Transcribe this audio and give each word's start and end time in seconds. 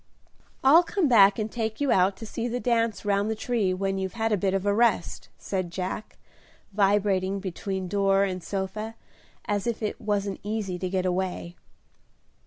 "I'll 0.63 0.81
come 0.81 1.07
back 1.07 1.37
and 1.37 1.51
take 1.51 1.79
you 1.79 1.91
out 1.91 2.17
to 2.17 2.25
see 2.25 2.47
the 2.47 2.59
dance 2.59 3.05
round 3.05 3.29
the 3.29 3.35
tree 3.35 3.71
when 3.71 3.99
you've 3.99 4.13
had 4.15 4.31
a 4.31 4.35
bit 4.35 4.55
of 4.55 4.65
a 4.65 4.73
rest," 4.73 5.29
said 5.37 5.69
Jack, 5.69 6.17
vibrating 6.73 7.39
between 7.39 7.87
door 7.87 8.23
and 8.23 8.41
sofa 8.41 8.95
as 9.45 9.67
if 9.67 9.83
it 9.83 10.01
wasn't 10.01 10.39
easy 10.43 10.79
to 10.79 10.89
get 10.89 11.05
away. 11.05 11.55